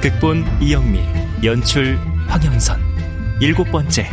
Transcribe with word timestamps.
극본 0.00 0.62
이영미 0.62 0.98
연출 1.44 1.98
황영선 2.26 2.80
일곱 3.40 3.70
번째 3.70 4.08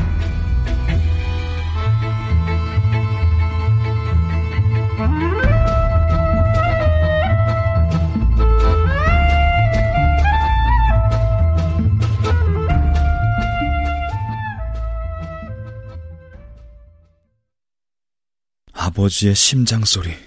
아버지의 18.74 19.36
심장 19.36 19.86
소리. 19.86 20.27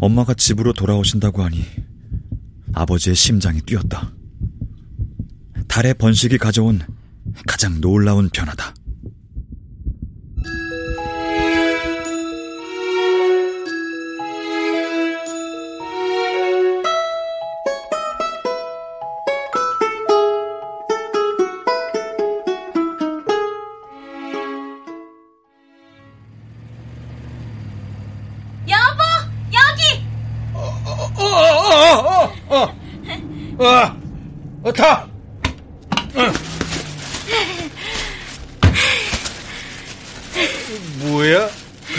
엄마가 0.00 0.34
집으로 0.34 0.72
돌아오신다고 0.72 1.42
하니 1.42 1.64
아버지의 2.72 3.14
심장이 3.14 3.60
뛰었다. 3.60 4.12
달의 5.68 5.94
번식이 5.94 6.38
가져온 6.38 6.80
가장 7.46 7.80
놀라운 7.80 8.28
변화다. 8.30 8.74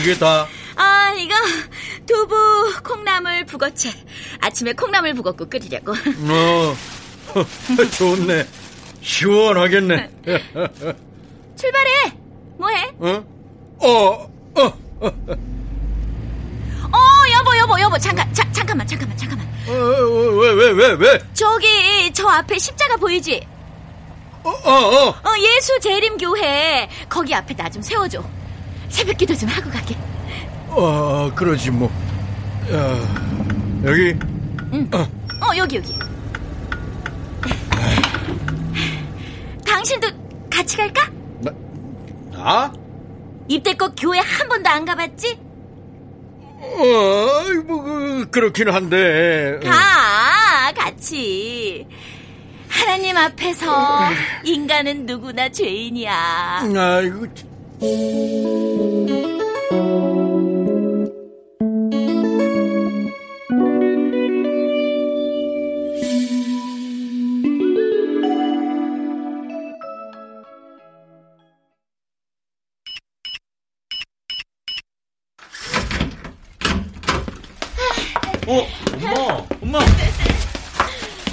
그게 0.02 0.18
다? 0.18 0.48
아, 0.76 1.14
이거 1.16 1.36
두부, 2.08 2.82
콩나물, 2.84 3.46
북어채. 3.46 3.92
아침에 4.40 4.74
콩나물 4.74 5.14
북어국 5.14 5.48
끓이려고. 5.50 5.92
어, 5.94 6.76
좋네. 7.98 8.48
시원하겠네. 9.02 10.10
출발해! 11.56 12.14
뭐해? 12.58 12.92
어? 13.00 13.24
어, 13.78 14.32
어, 14.56 14.74
어, 16.92 17.00
여보, 17.38 17.58
여보, 17.58 17.80
여보, 17.80 17.98
잠깐, 18.00 18.32
자, 18.34 18.44
잠깐만, 18.52 18.88
잠깐만, 18.88 19.16
잠깐만. 19.18 19.48
어, 19.68 19.74
왜, 19.74 20.50
왜, 20.52 20.72
왜, 20.72 20.92
왜? 20.94 21.20
저기, 21.34 22.12
저 22.14 22.28
앞에 22.28 22.58
십자가 22.58 22.96
보이지? 22.98 23.46
어, 24.44 24.50
어, 24.50 24.72
어. 24.72 25.10
어, 25.10 25.34
예수 25.38 25.80
재림 25.80 26.18
교회. 26.18 26.90
거기 27.08 27.36
앞에 27.36 27.56
나 27.56 27.70
좀 27.70 27.84
세워줘. 27.84 28.24
새벽 28.92 29.18
기도 29.18 29.34
좀 29.36 29.50
하고 29.50 29.70
가게. 29.70 29.96
어, 30.68 31.32
그러지 31.34 31.72
뭐. 31.72 31.90
야, 32.72 33.84
여기. 33.86 34.16
어, 34.94 35.58
여기, 35.58 35.78
여기. 35.78 35.96
당신도 39.66 40.08
같이 40.50 40.78
갈까? 40.78 41.10
나, 41.40 41.52
나? 42.32 42.74
입대껏 43.48 43.94
교회 43.98 44.20
한 44.20 44.48
번도 44.48 44.70
안 44.70 44.86
가봤지? 44.86 45.40
어, 46.60 47.64
뭐, 47.66 47.82
그, 47.84 48.28
그렇긴 48.30 48.70
한데. 48.70 49.60
가, 49.64 50.72
같이. 50.74 51.88
하나님 52.70 53.18
앞에서 53.18 54.10
인간은 54.44 55.06
누구나 55.06 55.50
죄인이야. 55.50 56.62
아이고, 56.78 57.34
참. 57.34 57.51
어, 57.84 57.88
엄마, 78.94 79.48
엄마. 79.60 79.80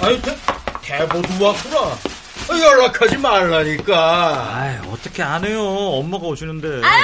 아유, 0.01 0.19
대, 0.23 0.35
대보도 0.81 1.45
왔구나. 1.45 2.08
아, 2.49 2.59
연락하지 2.59 3.17
말라니까. 3.17 4.55
아이, 4.55 4.77
어떻게 4.91 5.21
안 5.23 5.45
해요? 5.45 5.61
엄마가 5.63 6.25
오시는데. 6.27 6.81
아유, 6.83 7.03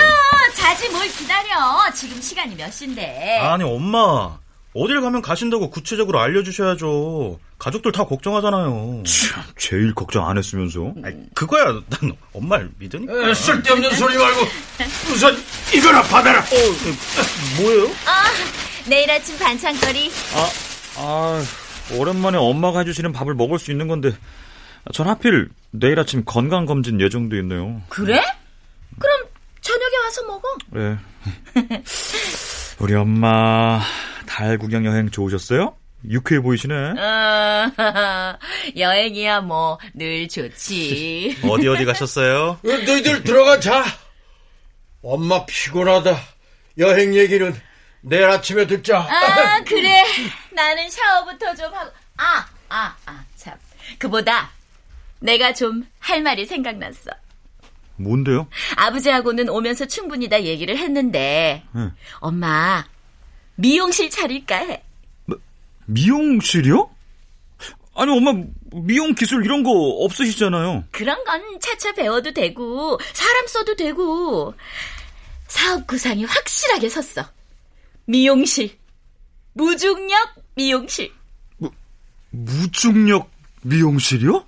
자지 0.56 0.90
뭘 0.90 1.08
기다려. 1.08 1.92
지금 1.94 2.20
시간이 2.22 2.56
몇 2.56 2.72
시인데. 2.72 3.40
아니 3.40 3.64
엄마 3.64 4.38
어딜 4.74 5.00
가면 5.02 5.22
가신다고 5.22 5.70
구체적으로 5.70 6.20
알려주셔야죠. 6.20 7.40
가족들 7.58 7.94
다 7.94 8.04
걱정하잖아요. 8.06 9.04
참, 9.06 9.44
제일 9.58 9.94
걱정 9.96 10.28
안 10.28 10.38
했으면서. 10.38 10.92
아니, 11.04 11.16
그거야 11.34 11.66
난 11.90 12.12
엄마를 12.34 12.72
믿으니까. 12.78 13.30
에, 13.30 13.34
쓸데없는 13.34 13.92
소리 13.96 14.18
말고 14.18 14.42
우선 15.14 15.38
이거나 15.74 16.02
받아라. 16.02 16.40
어, 16.40 17.62
뭐예요? 17.62 17.86
아, 18.06 18.26
내일 18.86 19.10
아침 19.10 19.38
반찬거리. 19.38 20.12
아, 20.36 20.50
아, 20.98 21.44
오랜만에 21.94 22.38
엄마가 22.38 22.80
해주시는 22.80 23.14
밥을 23.14 23.34
먹을 23.36 23.58
수 23.60 23.72
있는 23.72 23.88
건데, 23.88 24.12
전 24.94 25.08
하필 25.08 25.50
내일 25.72 26.00
아침 26.00 26.24
건강검진 26.26 27.02
예정돼 27.02 27.38
있네요. 27.40 27.82
그래? 27.90 28.22
그럼 29.00 29.24
저녁에 29.62 29.98
와서 30.04 30.24
먹어. 30.24 30.48
네. 30.72 30.98
우리 32.80 32.94
엄마, 32.94 33.82
달 34.28 34.58
구경 34.58 34.86
여행 34.86 35.10
좋으셨어요? 35.10 35.76
유쾌해 36.08 36.40
보이시네. 36.42 36.74
어, 36.76 37.72
여행이야 38.78 39.42
뭐 39.42 39.80
늘 39.96 40.28
좋지. 40.28 41.40
어디 41.50 41.68
어디 41.68 41.84
가셨어요? 41.84 42.60
어, 42.64 42.68
너희들 42.86 43.24
들어가 43.24 43.60
자. 43.60 43.84
엄마 45.02 45.46
피곤하다. 45.46 46.16
여행 46.78 47.16
얘기는 47.16 47.56
내일 48.02 48.26
아침에 48.26 48.68
듣자. 48.68 49.00
아, 49.00 49.64
그래. 49.64 50.04
나는 50.52 50.90
샤워부터 50.90 51.56
좀 51.56 51.74
하고. 51.74 51.92
아, 52.18 52.46
아, 52.70 52.96
아, 53.06 53.24
참. 53.36 53.54
그보다 53.98 54.50
내가 55.20 55.54
좀 55.54 55.88
할 56.06 56.22
말이 56.22 56.46
생각났어. 56.46 57.10
뭔데요? 57.98 58.48
아버지하고는 58.76 59.50
오면서 59.50 59.88
충분히 59.88 60.30
다 60.30 60.44
얘기를 60.44 60.78
했는데, 60.78 61.64
응. 61.76 61.92
엄마, 62.20 62.86
미용실 63.56 64.10
차릴까 64.12 64.56
해. 64.56 64.84
미용실이요? 65.88 66.90
아니, 67.96 68.12
엄마, 68.12 68.34
미용 68.72 69.16
기술 69.16 69.44
이런 69.46 69.64
거 69.64 69.72
없으시잖아요. 69.72 70.84
그런 70.92 71.24
건 71.24 71.42
차차 71.60 71.94
배워도 71.94 72.34
되고, 72.34 73.00
사람 73.14 73.48
써도 73.48 73.76
되고, 73.76 74.54
사업 75.48 75.88
구상이 75.88 76.26
확실하게 76.26 76.90
섰어. 76.90 77.26
미용실. 78.06 78.78
무중력 79.54 80.36
미용실. 80.56 81.12
무중력 82.30 83.32
미용실이요? 83.64 84.46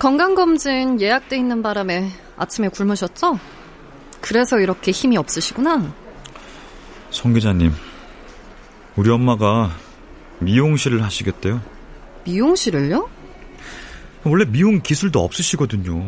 건강검진 0.00 0.98
예약돼 0.98 1.36
있는 1.36 1.62
바람에 1.62 2.10
아침에 2.38 2.68
굶으셨죠? 2.68 3.38
그래서 4.22 4.58
이렇게 4.58 4.92
힘이 4.92 5.18
없으시구나. 5.18 5.92
성 7.10 7.34
기자님, 7.34 7.70
우리 8.96 9.10
엄마가 9.10 9.70
미용실을 10.38 11.04
하시겠대요. 11.04 11.60
미용실을요? 12.24 13.10
원래 14.24 14.46
미용 14.46 14.80
기술도 14.80 15.22
없으시거든요. 15.22 16.02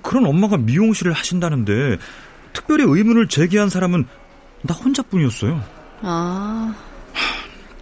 그런 0.00 0.26
엄마가 0.26 0.56
미용실을 0.56 1.12
하신다는데 1.12 1.98
특별히 2.52 2.84
의문을 2.86 3.26
제기한 3.26 3.70
사람은 3.70 4.06
나 4.62 4.72
혼자뿐이었어요. 4.72 5.60
아, 6.02 6.76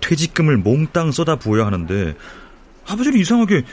퇴직금을 0.00 0.56
몽땅 0.56 1.12
쏟아 1.12 1.36
부어야 1.36 1.66
하는데 1.66 2.14
아버지는 2.86 3.18
이상하게 3.18 3.64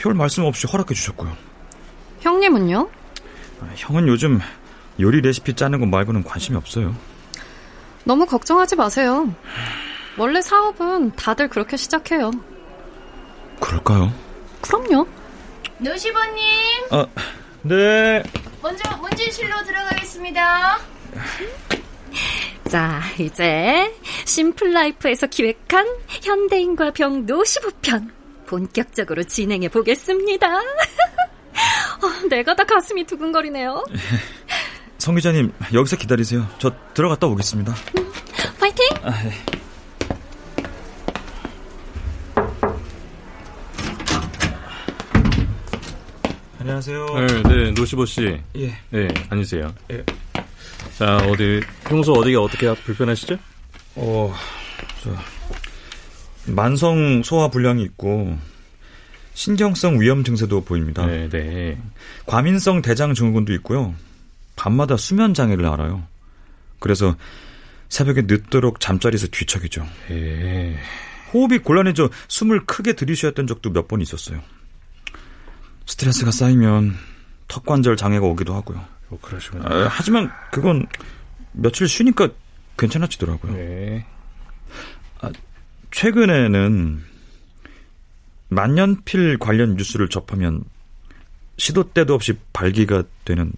별 0.00 0.14
말씀 0.14 0.44
없이 0.44 0.66
허락해 0.66 0.94
주셨고요. 0.94 1.36
형님은요? 2.20 2.88
형은 3.76 4.08
요즘 4.08 4.40
요리 4.98 5.20
레시피 5.20 5.54
짜는 5.54 5.78
것 5.78 5.86
말고는 5.86 6.24
관심이 6.24 6.56
없어요. 6.56 6.96
너무 8.04 8.24
걱정하지 8.24 8.76
마세요. 8.76 9.32
원래 10.16 10.40
사업은 10.40 11.12
다들 11.16 11.48
그렇게 11.48 11.76
시작해요. 11.76 12.30
그럴까요? 13.60 14.10
그럼요. 14.62 15.06
노시보님, 15.78 16.44
아, 16.92 17.06
네. 17.62 18.22
먼저 18.62 18.96
문진실로 18.96 19.64
들어가겠습니다. 19.64 20.78
자, 22.70 23.02
이제 23.18 23.94
심플라이프에서 24.24 25.26
기획한 25.26 25.86
현대인과 26.08 26.92
병 26.92 27.26
노시부편 27.26 28.19
본격적으로 28.50 29.22
진행해 29.22 29.68
보겠습니다. 29.68 30.48
어, 30.58 32.28
내가 32.28 32.56
다 32.56 32.64
가슴이 32.64 33.04
두근거리네요. 33.04 33.84
성 34.98 35.14
기자님 35.14 35.52
여기서 35.72 35.96
기다리세요. 35.96 36.46
저 36.58 36.72
들어갔다 36.92 37.28
오겠습니다. 37.28 37.72
파이팅! 38.58 38.86
안녕하세요. 46.58 47.06
네, 47.06 47.42
네, 47.44 47.70
노시보 47.70 48.04
씨. 48.04 48.40
예. 48.56 48.76
네, 48.90 49.08
앉으세요. 49.30 49.72
예. 49.92 50.04
자, 50.98 51.18
어디 51.28 51.60
평소 51.84 52.12
어디가 52.12 52.42
어떻게 52.42 52.74
불편하시죠? 52.74 53.36
어, 53.94 54.34
저 55.02 55.10
만성 56.54 57.22
소화 57.22 57.48
불량이 57.48 57.82
있고 57.84 58.36
신경성 59.34 60.00
위염 60.00 60.24
증세도 60.24 60.64
보입니다. 60.64 61.06
네, 61.06 61.28
네. 61.28 61.78
과민성 62.26 62.82
대장 62.82 63.14
증후군도 63.14 63.52
있고요. 63.54 63.94
밤마다 64.56 64.96
수면 64.96 65.32
장애를 65.34 65.64
앓아요. 65.66 66.02
그래서 66.78 67.16
새벽에 67.88 68.22
늦도록 68.22 68.80
잠자리에서 68.80 69.26
뒤척이죠. 69.28 69.86
예. 70.10 70.76
호흡이 71.32 71.58
곤란해져 71.58 72.10
숨을 72.28 72.66
크게 72.66 72.94
들이쉬었던 72.94 73.46
적도 73.46 73.70
몇 73.70 73.88
번 73.88 74.00
있었어요. 74.00 74.40
스트레스가 75.86 76.30
쌓이면 76.30 76.94
턱관절 77.48 77.96
장애가 77.96 78.26
오기도 78.26 78.54
하고요. 78.54 78.84
어, 79.10 79.18
그러시군요. 79.22 79.62
아, 79.66 79.88
하지만 79.90 80.30
그건 80.52 80.86
며칠 81.52 81.88
쉬니까 81.88 82.28
괜찮아지더라고요. 82.78 83.52
네. 83.54 84.06
최근에는 85.90 87.04
만년필 88.48 89.38
관련 89.38 89.76
뉴스를 89.76 90.08
접하면 90.08 90.64
시도 91.56 91.92
때도 91.92 92.14
없이 92.14 92.34
발기가 92.52 93.04
되는 93.24 93.52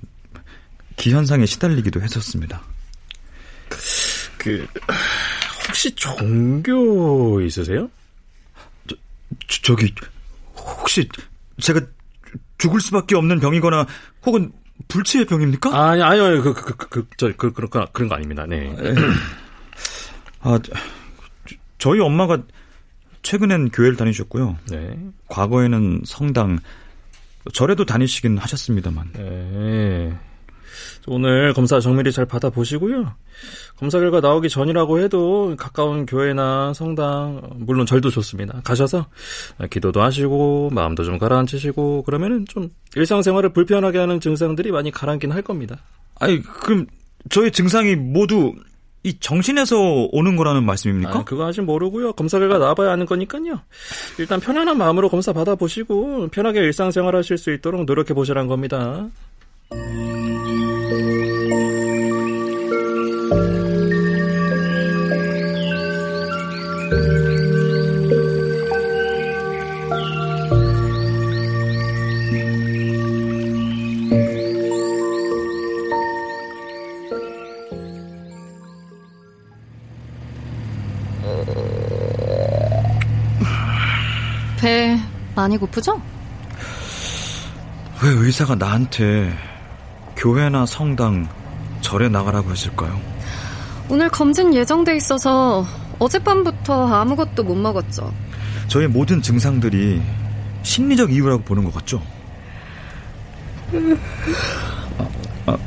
기현상에 0.97 1.47
시달리기도 1.47 2.01
했었습니다. 2.03 2.63
그 4.39 4.67
혹시 5.67 5.95
종교 5.95 7.41
있으세요? 7.41 7.89
저, 8.89 8.97
저기 9.63 9.95
혹시 10.57 11.09
제가 11.61 11.81
죽을 12.59 12.81
수밖에 12.81 13.17
없는 13.17 13.41
병이거나 13.41 13.87
혹은 14.25 14.53
불치의 14.89 15.27
병입니까? 15.27 15.91
아니, 15.91 16.03
아니요. 16.03 16.43
그, 16.43 16.55
그, 16.55 16.77
그, 16.77 16.89
그, 16.89 17.07
저, 17.17 17.33
그, 17.37 17.53
그런 17.53 17.71
거, 17.71 17.87
그런 17.93 18.09
거 18.09 18.17
아닙니다. 18.17 18.47
네. 18.47 18.75
아, 20.41 20.59
저, 20.63 20.73
저희 21.83 21.99
엄마가 21.99 22.39
최근엔 23.23 23.71
교회를 23.71 23.97
다니셨고요. 23.97 24.57
네. 24.71 24.97
과거에는 25.27 26.03
성당, 26.05 26.61
절에도 27.53 27.85
다니시긴 27.85 28.39
하셨습니다만. 28.39 29.13
네. 29.15 30.17
오늘 31.09 31.53
검사 31.53 31.81
정밀히 31.81 32.13
잘 32.13 32.25
받아보시고요. 32.25 33.13
검사 33.79 33.99
결과 33.99 34.21
나오기 34.21 34.49
전이라고 34.49 35.01
해도 35.01 35.57
가까운 35.59 36.07
교회나 36.07 36.73
성당, 36.73 37.51
물론 37.57 37.85
절도 37.85 38.11
좋습니다. 38.11 38.61
가셔서 38.63 39.07
기도도 39.69 40.03
하시고, 40.03 40.71
마음도 40.73 41.03
좀 41.03 41.19
가라앉히시고, 41.19 42.05
그러면은 42.05 42.47
좀 42.47 42.71
일상생활을 42.95 43.53
불편하게 43.53 43.99
하는 43.99 44.21
증상들이 44.21 44.71
많이 44.71 44.93
가라앉긴 44.93 45.33
할 45.33 45.43
겁니다. 45.43 45.79
아니, 46.21 46.41
그럼 46.43 46.87
저희 47.29 47.51
증상이 47.51 47.97
모두 47.97 48.55
이 49.05 49.19
정신에서 49.19 50.09
오는 50.13 50.37
거라는 50.37 50.65
말씀입니까? 50.65 51.19
아, 51.19 51.25
그거 51.25 51.47
아직 51.47 51.63
모르고요. 51.63 52.13
검사 52.13 52.39
결과 52.39 52.59
나와봐야 52.59 52.93
하는 52.93 53.05
거니까요. 53.07 53.61
일단 54.19 54.39
편안한 54.39 54.79
마음으로 54.79 55.09
검사 55.09 55.33
받아보시고, 55.33 56.29
편하게 56.29 56.61
일상생활 56.61 57.17
하실 57.17 57.37
수 57.37 57.53
있도록 57.53 57.85
노력해 57.85 58.15
보시라는 58.15 58.49
겁니다. 58.49 59.09
많이 85.43 85.57
고프죠? 85.57 86.01
왜 88.01 88.11
의사가 88.11 88.55
나한테 88.55 89.37
교회나 90.17 90.67
성당, 90.67 91.29
절에 91.81 92.09
나가라고 92.09 92.53
했을까요? 92.53 93.01
오늘 93.89 94.09
검진 94.09 94.55
예정돼 94.55 94.97
있어서 94.99 95.67
어젯밤부터 95.99 96.87
아무것도 96.87 97.43
못 97.43 97.57
먹었죠. 97.57 98.15
저의 98.69 98.87
모든 98.87 99.21
증상들이 99.21 100.01
심리적 100.63 101.13
이유라고 101.13 101.43
보는 101.43 101.65
것 101.65 101.75
같죠? 101.75 102.01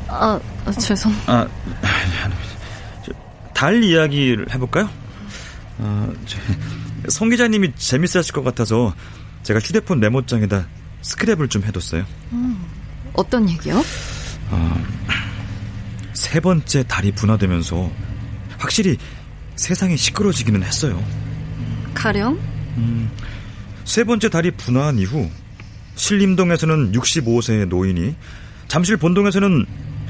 아, 0.08 0.40
아, 0.64 0.72
죄송. 0.72 1.12
아, 1.26 1.46
저, 3.04 3.12
달 3.52 3.84
이야기를 3.84 4.54
해볼까요? 4.54 4.88
아, 5.80 6.08
저, 6.24 6.38
성 7.10 7.28
기자님이 7.28 7.74
재밌어 7.76 8.20
하실 8.20 8.32
것 8.32 8.42
같아서 8.42 8.94
제가 9.46 9.60
휴대폰 9.60 10.00
메모장에다 10.00 10.66
스크랩을 11.02 11.48
좀 11.48 11.62
해뒀어요. 11.62 12.04
어떤 13.12 13.48
얘기요? 13.48 13.80
세 16.14 16.40
번째 16.40 16.82
달이 16.82 17.12
분화되면서 17.12 17.88
확실히 18.58 18.98
세상이 19.54 19.96
시끄러지기는 19.96 20.64
했어요. 20.64 21.00
가령? 21.94 22.40
세 23.84 24.02
번째 24.02 24.28
달이 24.30 24.50
분화한 24.50 24.98
이후 24.98 25.30
신림동에서는 25.94 26.90
65세의 26.90 27.68
노인이 27.68 28.16
잠실 28.66 28.96
본동에서는 28.96 29.64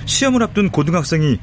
시험을 0.06 0.42
앞둔 0.44 0.70
고등학생이 0.70 1.38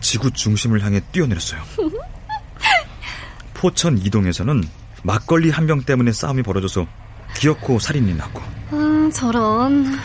지구 0.00 0.32
중심을 0.32 0.82
향해 0.82 1.00
뛰어내렸어요. 1.12 1.62
포천 3.54 3.98
이동에서는 3.98 4.64
막걸리 5.04 5.50
한 5.50 5.66
병 5.68 5.82
때문에 5.82 6.10
싸움이 6.10 6.42
벌어져서 6.42 7.05
기어코 7.38 7.78
살인이 7.78 8.14
났고 8.14 8.42
아, 8.70 9.10
저런. 9.12 9.98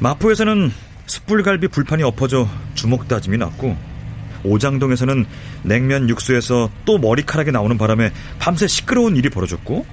마포에서는 0.00 0.72
숯불갈비 1.06 1.68
불판이 1.68 2.02
엎어져 2.02 2.48
주먹 2.74 3.08
다짐이 3.08 3.38
났고 3.38 3.76
오장동에서는 4.44 5.26
냉면 5.62 6.08
육수에서 6.08 6.70
또 6.84 6.98
머리카락이 6.98 7.50
나오는 7.50 7.76
바람에 7.76 8.12
밤새 8.38 8.66
시끄러운 8.66 9.16
일이 9.16 9.30
벌어졌고 9.30 9.86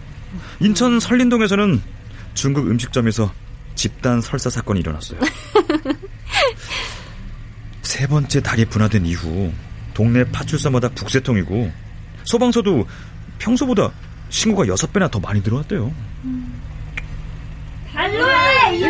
인천 0.60 1.00
설린동에서는 1.00 1.82
중국 2.34 2.68
음식점에서 2.68 3.32
집단 3.76 4.22
설사 4.22 4.50
사건이 4.50 4.80
일어났어요. 4.82 5.20
세 7.82 8.08
번째 8.08 8.42
달이 8.42 8.66
분화된 8.66 9.06
이후 9.06 9.52
동네 9.94 10.24
파출소마다 10.26 10.90
북새통이고 10.90 11.72
소방서도 12.24 12.86
평소보다 13.40 13.92
신고가 14.30 14.68
여섯 14.68 14.92
배나 14.92 15.08
더 15.08 15.20
많이 15.20 15.42
들어왔대요. 15.42 15.94
이 16.26 16.44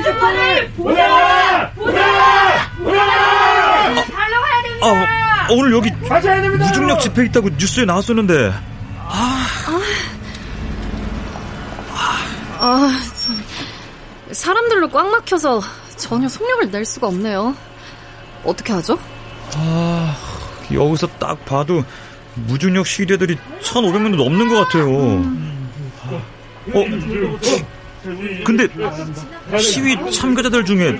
주권을 0.06 0.70
보자! 0.78 1.72
보자! 1.76 2.72
보자! 2.78 3.06
달로 4.12 4.42
가야 4.42 4.62
아, 4.82 5.48
오늘 5.50 5.72
여기 5.74 5.90
무중력 5.90 7.00
집회 7.02 7.26
있다고 7.26 7.50
뉴스에 7.50 7.86
나왔었는데. 7.86 8.54
아, 9.00 9.48
아, 12.60 13.00
참. 13.16 13.44
사람들로 14.32 14.90
꽉 14.90 15.08
막혀서 15.08 15.62
전혀 15.98 16.28
속력을 16.28 16.70
낼 16.70 16.86
수가 16.86 17.08
없네요. 17.08 17.56
어떻게 18.44 18.74
하죠? 18.74 19.00
아, 19.56 20.16
여기서 20.72 21.08
딱 21.20 21.44
봐도 21.46 21.84
무중력 22.36 22.86
시위대들이 22.86 23.38
1,500명도 23.64 24.18
넘는 24.18 24.50
것 24.50 24.66
같아요. 24.66 24.88
어, 26.74 26.86
근데 28.44 28.68
시위 29.60 29.96
참가자들 30.12 30.66
중에 30.66 31.00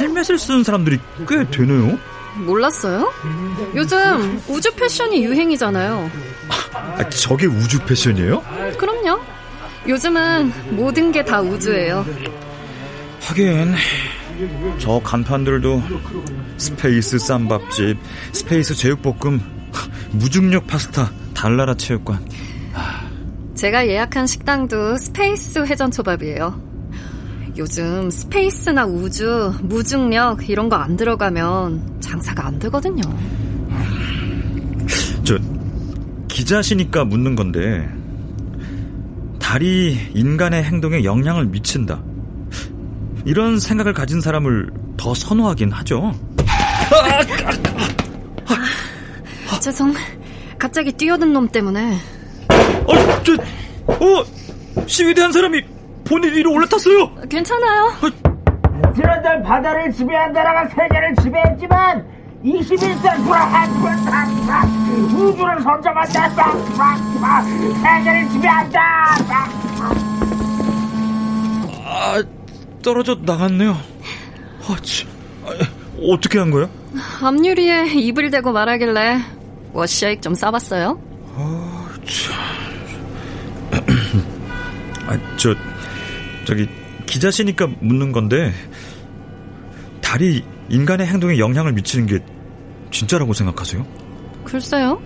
헬멧을 0.00 0.38
쓰는 0.38 0.62
사람들이 0.64 0.98
꽤 1.28 1.48
되네요. 1.50 1.98
몰랐어요? 2.46 3.12
요즘 3.74 4.40
우주 4.48 4.74
패션이 4.74 5.24
유행이잖아요. 5.24 6.10
아, 6.74 7.08
저게 7.10 7.46
우주 7.46 7.78
패션이에요? 7.84 8.42
그럼요. 8.78 9.20
요즘은 9.88 10.52
모든 10.76 11.12
게 11.12 11.22
다 11.24 11.40
우주예요. 11.40 12.06
하긴 13.22 13.74
저 14.78 15.00
간판들도 15.04 15.82
Space 16.56 17.18
쌈밥집, 17.18 17.98
Space 18.32 18.74
제육볶음, 18.74 19.40
무중력 20.12 20.66
파스타, 20.66 21.10
달나라 21.34 21.74
체육관. 21.74 22.24
제가 23.62 23.86
예약한 23.86 24.26
식당도 24.26 24.96
space 24.96 25.60
회전초밥이에요. 25.60 26.60
요즘 27.56 28.10
space나 28.10 28.86
우주, 28.86 29.54
무중력 29.62 30.50
이런 30.50 30.68
거 30.68 30.74
안 30.74 30.96
들어가면 30.96 32.00
장사가 32.00 32.44
안 32.44 32.58
되거든요. 32.58 33.02
저 35.22 35.38
기자시니까 36.26 37.04
묻는 37.04 37.36
건데 37.36 37.88
달이 39.38 40.10
인간의 40.12 40.64
행동에 40.64 41.04
영향을 41.04 41.46
미친다. 41.46 42.02
이런 43.24 43.60
생각을 43.60 43.92
가진 43.92 44.20
사람을 44.20 44.72
더 44.96 45.14
선호하긴 45.14 45.70
하죠. 45.70 46.12
아, 49.52 49.60
죄송. 49.60 49.94
갑자기 50.58 50.90
뛰어든 50.90 51.32
놈 51.32 51.46
때문에. 51.46 51.96
어, 52.86 53.22
저, 53.24 53.32
어, 53.86 54.24
시위대 54.86 55.22
한 55.22 55.32
사람이 55.32 55.62
본인 56.04 56.32
위로 56.34 56.52
올라탔어요. 56.52 57.14
괜찮아요. 57.28 57.92
지난달 58.94 59.42
바다를 59.42 59.90
지배한 59.92 60.32
나라가 60.32 60.68
세계를 60.68 61.14
지배했지만 61.22 62.04
21세 62.44 63.24
불안불안불안 63.24 64.28
우주를 65.14 65.62
선점한다 65.62 66.28
세계를 67.82 68.28
지배한다 68.30 68.80
아, 71.84 72.22
떨어져 72.82 73.16
나갔네요. 73.22 73.72
아, 73.72 74.76
참. 74.82 75.08
아, 75.46 75.50
어떻게 76.10 76.38
한 76.38 76.50
거예요? 76.50 76.68
앞유리에 77.22 77.92
입을 77.94 78.30
대고 78.30 78.52
말하길래 78.52 79.18
워시액 79.72 80.20
좀 80.20 80.34
싸봤어요. 80.34 80.98
아, 81.36 81.88
참. 82.04 82.41
아, 85.06 85.18
저, 85.36 85.54
저기, 86.44 86.68
기자시니까 87.06 87.66
묻는 87.80 88.12
건데, 88.12 88.52
달이 90.00 90.44
인간의 90.68 91.06
행동에 91.06 91.38
영향을 91.38 91.72
미치는 91.72 92.06
게 92.06 92.20
진짜라고 92.90 93.32
생각하세요? 93.32 93.86
글쎄요. 94.44 95.00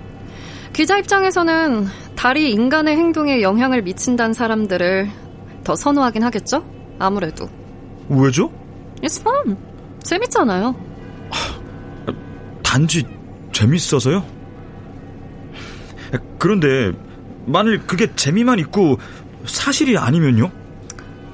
기자 0.73 0.99
입장에서는 0.99 1.87
달이 2.17 2.53
인간의 2.53 2.97
행동에 2.97 3.41
영향을 3.43 3.83
미친다는 3.83 4.35
사람들을 4.35 5.11
더 5.65 5.75
선호하긴 5.75 6.23
하겠죠? 6.25 6.65
아무래도. 6.99 7.49
왜죠? 8.09 8.53
It's 9.03 9.21
fun. 9.21 9.57
재밌잖아요. 10.03 10.75
단지 12.63 13.05
재밌어서요? 13.53 14.25
그런데, 16.39 16.93
만일 17.47 17.79
그게 17.87 18.15
재미만 18.15 18.59
있고 18.59 18.99
사실이 19.47 19.97
아니면요? 19.99 20.51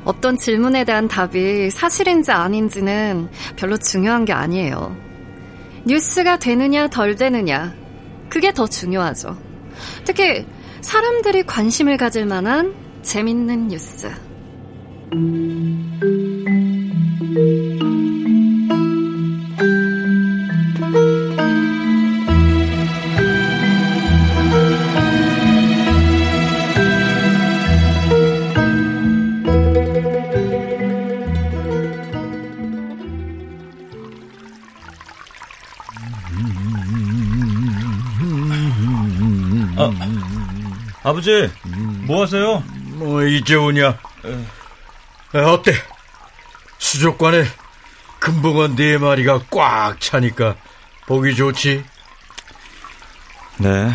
어떤 0.04 0.36
질문에 0.36 0.84
대한 0.84 1.08
답이 1.08 1.70
사실인지 1.70 2.32
아닌지는 2.32 3.28
별로 3.56 3.76
중요한 3.76 4.24
게 4.24 4.32
아니에요. 4.32 4.96
뉴스가 5.84 6.38
되느냐 6.38 6.88
덜 6.88 7.16
되느냐 7.16 7.74
그게 8.28 8.52
더 8.52 8.66
중요하죠. 8.66 9.36
특히 10.04 10.46
사람들이 10.80 11.44
관심을 11.44 11.96
가질 11.96 12.26
만한 12.26 12.74
재밌는 13.02 13.68
뉴스. 13.68 14.10
아버지, 41.02 41.50
뭐 42.06 42.22
하세요? 42.22 42.62
뭐 42.94 43.24
이제 43.24 43.54
오냐? 43.54 43.98
에, 45.34 45.38
어때? 45.38 45.72
수족관에 46.78 47.44
금붕어 48.20 48.76
네 48.76 48.98
마리가 48.98 49.40
꽉 49.50 50.00
차니까 50.00 50.56
보기 51.06 51.34
좋지? 51.34 51.84
네. 53.58 53.92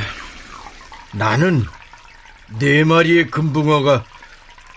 나는 1.13 1.65
네 2.59 2.83
마리의 2.83 3.29
금붕어가 3.29 4.03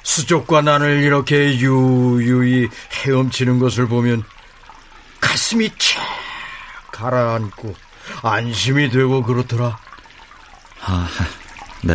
수족관 0.02 0.68
안을 0.68 1.02
이렇게 1.02 1.58
유유히 1.58 2.68
헤엄치는 2.92 3.58
것을 3.58 3.86
보면 3.86 4.24
가슴이 5.20 5.70
쫙 5.70 6.02
가라앉고 6.92 7.74
안심이 8.22 8.90
되고 8.90 9.22
그렇더라. 9.22 9.78
아, 10.82 11.08
네. 11.82 11.94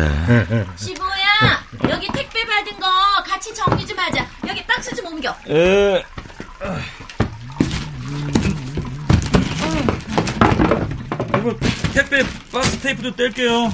시보야, 0.76 1.64
여기 1.90 2.08
택배 2.12 2.44
받은 2.44 2.78
거 2.78 2.86
같이 3.24 3.54
정리 3.54 3.86
좀 3.86 3.98
하자. 3.98 4.26
여기 4.48 4.64
박스 4.66 4.94
좀 4.94 5.06
옮겨. 5.06 5.34
에. 5.48 6.04
이거 11.38 11.56
택배 11.92 12.22
박스 12.52 12.78
테이프도 12.80 13.14
뗄게요. 13.16 13.64
어? 13.64 13.70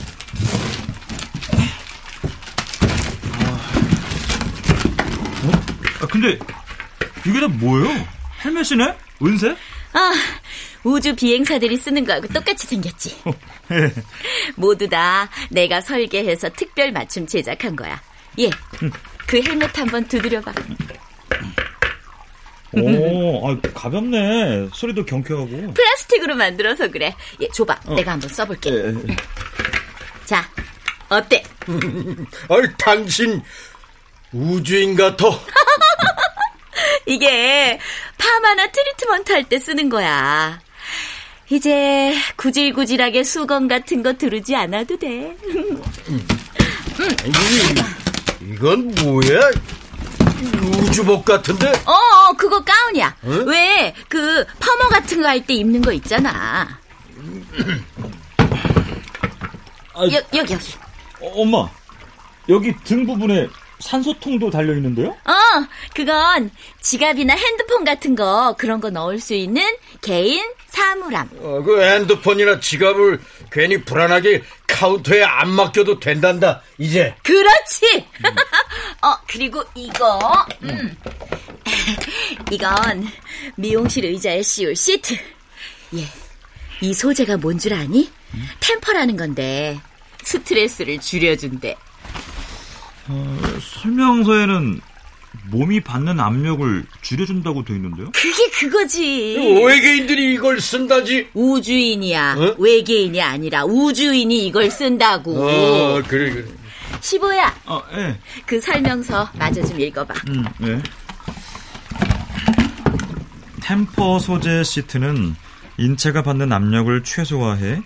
아, 6.02 6.07
근데 6.07 6.38
이게 7.26 7.40
다 7.40 7.49
뭐예요? 7.49 8.07
헬멧이네? 8.45 8.97
은색? 9.23 9.57
아, 9.95 10.12
우주 10.84 11.14
비행사들이 11.14 11.76
쓰는 11.76 12.04
거하고 12.04 12.26
똑같이 12.28 12.66
생겼지. 12.66 13.16
모두 14.56 14.88
다 14.88 15.28
내가 15.50 15.80
설계해서 15.80 16.50
특별 16.50 16.92
맞춤 16.92 17.26
제작한 17.26 17.76
거야. 17.76 18.00
예, 18.38 18.50
그 19.26 19.40
헬멧 19.42 19.78
한번 19.78 20.06
두드려봐. 20.08 20.52
오, 22.74 23.48
아, 23.50 23.60
가볍네. 23.74 24.68
소리도 24.72 25.04
경쾌하고. 25.04 25.74
플라스틱으로 25.74 26.34
만들어서 26.34 26.88
그래. 26.88 27.14
예, 27.40 27.48
줘봐. 27.48 27.80
내가 27.94 28.12
한번 28.12 28.30
써볼게. 28.30 28.94
자, 30.24 30.48
어때? 31.10 31.42
아이 32.48 32.62
당신 32.78 33.42
우주인 34.32 34.96
같아. 34.96 35.26
이게 37.04 37.78
파마나 38.16 38.66
트리트먼트 38.70 39.32
할 39.32 39.44
때 39.44 39.58
쓰는 39.58 39.90
거야. 39.90 40.58
이제 41.56 42.14
구질구질하게 42.37 43.25
수건 43.25 43.68
같은 43.68 44.02
거 44.02 44.14
두르지 44.14 44.56
않아도 44.56 44.97
돼. 44.99 45.37
이, 47.26 48.52
이건 48.54 48.94
뭐야? 48.94 49.38
우주복 50.88 51.26
같은데? 51.26 51.68
어, 51.85 51.92
어, 51.92 52.32
그거 52.38 52.64
가운이야. 52.64 53.14
응? 53.25 53.44
왜그 53.47 54.47
퍼머 54.61 54.88
같은 54.88 55.21
거 55.21 55.28
할 55.28 55.44
때 55.44 55.52
입는 55.52 55.82
거 55.82 55.92
있잖아. 55.92 56.80
여, 60.11 60.23
여기 60.35 60.54
여기. 60.54 60.54
어, 61.21 61.26
엄마, 61.42 61.68
여기 62.49 62.75
등 62.82 63.04
부분에 63.04 63.47
산소통도 63.82 64.50
달려 64.50 64.74
있는데요? 64.76 65.10
어, 65.24 65.32
그건 65.94 66.50
지갑이나 66.80 67.34
핸드폰 67.34 67.84
같은 67.84 68.14
거 68.14 68.54
그런 68.58 68.80
거 68.80 68.90
넣을 68.90 69.18
수 69.18 69.34
있는 69.34 69.62
개인 70.00 70.42
사물함. 70.68 71.28
어, 71.40 71.62
그 71.62 71.82
핸드폰이나 71.82 72.60
지갑을 72.60 73.20
괜히 73.50 73.82
불안하게 73.84 74.42
카운터에 74.66 75.22
안 75.22 75.50
맡겨도 75.50 76.00
된단다. 76.00 76.62
이제. 76.78 77.14
그렇지. 77.22 78.06
어 79.02 79.16
그리고 79.28 79.62
이거. 79.74 80.46
음. 80.62 80.96
이건 82.50 83.06
미용실 83.56 84.04
의자에 84.06 84.42
씌울 84.42 84.74
시트. 84.76 85.14
예. 85.94 86.06
이 86.80 86.94
소재가 86.94 87.36
뭔 87.36 87.58
줄 87.58 87.74
아니? 87.74 88.10
템퍼라는 88.60 89.16
건데 89.16 89.78
스트레스를 90.24 90.98
줄여준대. 91.00 91.76
어, 93.09 93.38
설명서에는 93.61 94.80
몸이 95.50 95.80
받는 95.80 96.21
압력을 96.21 96.85
줄여준다고 97.00 97.64
돼 97.64 97.75
있는데요? 97.75 98.11
그게 98.12 98.50
그거지. 98.50 99.62
외계인들이 99.64 100.35
이걸 100.35 100.61
쓴다지. 100.61 101.28
우주인이야. 101.35 102.37
어? 102.38 102.54
외계인이 102.59 103.21
아니라 103.21 103.64
우주인이 103.64 104.47
이걸 104.47 104.71
쓴다고. 104.71 105.42
어, 105.49 106.02
그래, 106.06 106.30
그래. 106.30 106.44
15야. 107.00 107.52
아, 107.64 107.82
예. 107.94 108.18
그 108.47 108.61
설명서 108.61 109.28
마저 109.38 109.64
좀 109.64 109.80
읽어봐. 109.80 110.14
음, 110.28 110.44
예. 110.64 110.82
템퍼 113.62 114.18
소재 114.18 114.62
시트는 114.62 115.35
인체가 115.78 116.23
받는 116.23 116.52
압력을 116.52 117.02
최소화해 117.02 117.80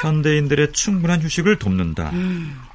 현대인들의 0.00 0.72
충분한 0.72 1.22
휴식을 1.22 1.58
돕는다. 1.58 2.10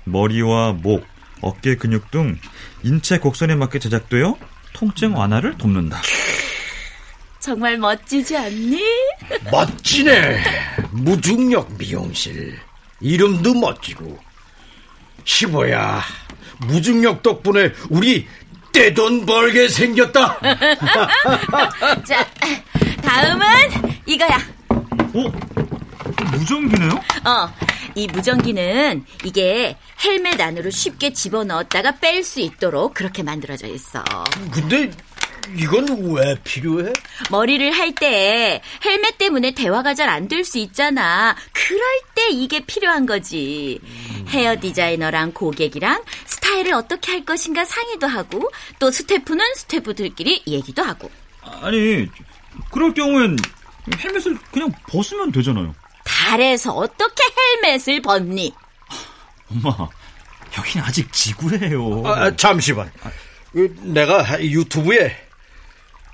머리와 0.05 0.71
목, 0.71 1.05
어깨 1.41 1.75
근육 1.75 2.11
등 2.11 2.39
인체 2.83 3.19
곡선에 3.19 3.55
맞게 3.55 3.79
제작되어 3.79 4.37
통증 4.73 5.15
완화를 5.15 5.57
돕는다. 5.57 6.01
정말 7.39 7.77
멋지지 7.77 8.35
않니? 8.35 8.81
멋지네. 9.51 10.43
무중력 10.91 11.77
미용실. 11.77 12.59
이름도 12.99 13.53
멋지고. 13.53 14.19
15야. 15.23 16.01
무중력 16.67 17.21
덕분에 17.23 17.71
우리 17.89 18.27
떼돈 18.73 19.25
벌게 19.25 19.67
생겼다. 19.69 20.39
자, 22.05 22.27
다음은 23.01 23.47
이거야. 24.05 24.37
어? 24.69 25.31
무전기네요? 26.31 26.91
어, 27.25 27.53
이 27.95 28.07
무전기는 28.07 29.05
이게 29.23 29.77
헬멧 30.07 30.39
안으로 30.39 30.69
쉽게 30.69 31.11
집어넣었다가 31.11 31.97
뺄 31.99 32.23
수 32.23 32.39
있도록 32.39 32.93
그렇게 32.93 33.23
만들어져 33.23 33.67
있어. 33.67 34.01
근데 34.51 34.89
이건 35.57 35.85
왜 36.13 36.35
필요해? 36.43 36.93
머리를 37.29 37.71
할 37.71 37.93
때 37.93 38.61
헬멧 38.85 39.17
때문에 39.17 39.51
대화가 39.51 39.93
잘 39.93 40.07
안 40.09 40.27
될 40.29 40.43
수 40.45 40.57
있잖아. 40.59 41.35
그럴 41.51 41.81
때 42.15 42.29
이게 42.29 42.61
필요한 42.65 43.05
거지. 43.05 43.79
헤어 44.29 44.55
디자이너랑 44.59 45.33
고객이랑 45.33 46.03
스타일을 46.25 46.73
어떻게 46.73 47.11
할 47.11 47.25
것인가 47.25 47.65
상의도 47.65 48.07
하고 48.07 48.49
또 48.79 48.89
스태프는 48.91 49.43
스태프들끼리 49.55 50.43
얘기도 50.47 50.83
하고. 50.83 51.09
아니, 51.41 52.07
그럴 52.71 52.93
경우엔 52.93 53.37
헬멧을 53.99 54.37
그냥 54.51 54.71
벗으면 54.89 55.31
되잖아요. 55.31 55.73
달에서 56.03 56.71
어떻게 56.73 57.23
헬멧을 57.63 58.01
벗니? 58.01 58.53
엄마, 59.49 59.87
여긴 60.57 60.81
아직 60.81 61.11
지구예요. 61.13 62.03
아, 62.05 62.35
잠시만. 62.35 62.91
그, 63.51 63.73
내가 63.81 64.41
유튜브에 64.41 65.27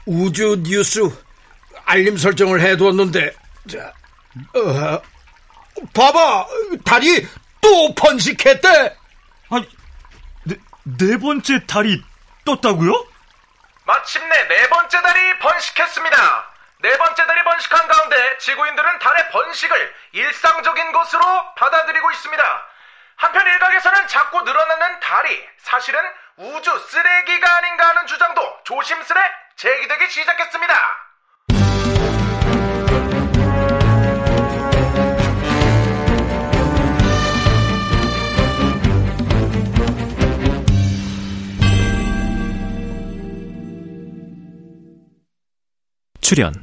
우주 0.06 0.62
뉴스 0.64 1.10
알림 1.86 2.18
설정을 2.18 2.62
해두었는데, 2.62 3.34
자, 3.70 3.94
어, 4.56 5.02
봐봐, 5.94 6.48
달이 6.86 7.28
또 7.62 7.96
번식했대. 7.96 8.98
아니, 9.50 9.70
네, 10.44 10.56
네 10.84 11.18
번째 11.18 11.66
달이 11.66 12.02
떴다고요? 12.46 13.08
마침내 13.86 14.48
네 14.48 14.70
번째 14.70 15.02
달이 15.02 15.40
번식했습니다. 15.40 16.54
네 16.82 16.98
번째 16.98 17.26
달이 17.26 17.44
번식한 17.44 17.88
가운데 17.88 18.38
지구인들은 18.40 19.00
달의 19.00 19.30
번식을 19.32 19.94
일상적인 20.12 20.92
것으로 20.92 21.22
받아들이고 21.56 22.12
있습니다. 22.12 22.44
한편 23.24 23.48
일각에서는 23.48 24.08
자꾸 24.08 24.42
늘어나는 24.42 25.00
달이 25.00 25.48
사실은 25.60 25.98
우주 26.36 26.78
쓰레기가 26.90 27.58
아닌가 27.58 27.88
하는 27.88 28.06
주장도 28.06 28.42
조심스레 28.66 29.20
제기되기 29.56 30.10
시작했습니다. 30.10 30.74
출연 46.20 46.54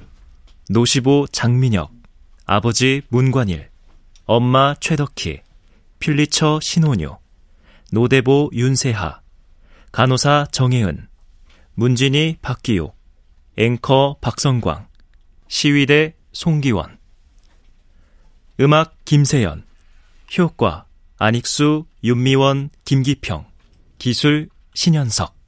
노시보 0.68 1.26
장민혁 1.32 1.90
아버지 2.46 3.00
문관일 3.08 3.70
엄마 4.26 4.74
최덕희 4.74 5.49
퓰리처 6.00 6.60
신혼유 6.62 7.16
노대보 7.92 8.50
윤세하 8.54 9.20
간호사 9.92 10.46
정혜은 10.50 11.08
문진이 11.74 12.38
박기호 12.40 12.94
앵커 13.56 14.16
박성광 14.20 14.88
시위대 15.48 16.14
송기원. 16.32 16.98
음악 18.60 18.96
김세연 19.04 19.64
효과 20.38 20.86
안익수 21.18 21.84
윤미원 22.02 22.70
김기평 22.84 23.46
기술 23.98 24.48
신현석 24.74 25.39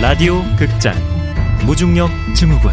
라디오 0.00 0.42
극장 0.56 0.94
무중력 1.66 2.08
증후군 2.36 2.72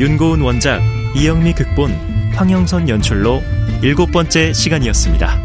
윤고은 0.00 0.40
원작 0.40 0.80
이영미 1.14 1.52
극본 1.52 1.92
황영선 2.34 2.88
연출로 2.88 3.42
일곱 3.82 4.10
번째 4.12 4.54
시간이었습니다. 4.54 5.38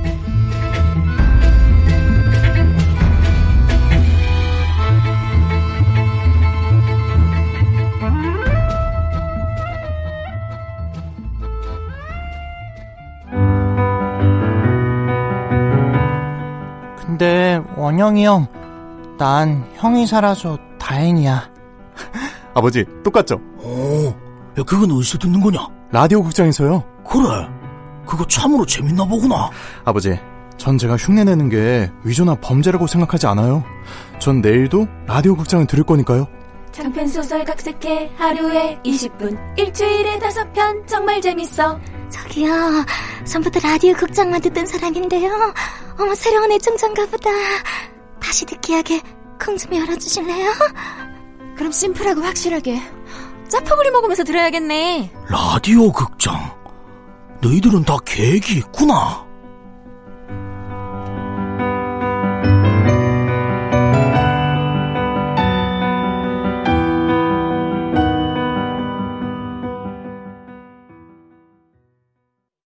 근데 17.06 17.62
원영이 17.76 18.26
형, 18.26 18.48
난 19.22 19.64
형이 19.76 20.08
살아서 20.08 20.58
다행이야. 20.80 21.48
아버지, 22.56 22.84
똑같죠? 23.04 23.40
어, 23.58 24.16
야, 24.58 24.64
그건 24.64 24.90
어디서 24.90 25.20
듣는 25.20 25.40
거냐? 25.40 25.60
라디오 25.92 26.24
극장에서요. 26.24 26.84
그래, 27.08 27.48
그거 28.08 28.26
참으로 28.26 28.66
재밌나 28.66 29.06
보구나. 29.06 29.52
아버지, 29.86 30.20
전 30.58 30.76
제가 30.76 30.96
흉내내는 30.96 31.50
게 31.50 31.92
위조나 32.04 32.34
범죄라고 32.42 32.88
생각하지 32.88 33.28
않아요. 33.28 33.64
전 34.18 34.42
내일도 34.42 34.88
라디오 35.06 35.36
극장을 35.36 35.68
들을 35.68 35.84
거니까요. 35.84 36.28
장편 36.72 37.08
소설 37.08 37.46
각색해 37.46 38.14
하루에 38.18 38.80
20분 38.84 39.38
일주일에 39.56 40.18
5편 40.18 40.88
정말 40.88 41.22
재밌어 41.22 41.78
저기요 42.10 42.86
전부터 43.26 43.60
라디오 43.60 43.94
극장만 43.94 44.40
듣던 44.40 44.66
사람인데요 44.66 45.54
어머 46.00 46.16
새로운 46.16 46.50
애청자인가 46.54 47.08
보다 47.08 47.30
다시 48.32 48.46
듣기 48.46 48.72
하게 48.74 49.02
콩 49.44 49.58
좀 49.58 49.76
열어주실래요? 49.76 50.52
그럼 51.58 51.70
심플하고 51.74 52.22
확실하게 52.22 52.80
짜파구리 53.50 53.92
먹으면서 53.92 54.24
들어야겠네 54.24 55.12
라디오 55.28 55.92
극장. 55.92 56.34
너희들은 57.42 57.84
다 57.84 57.98
계획이 58.06 58.56
있구나. 58.60 59.28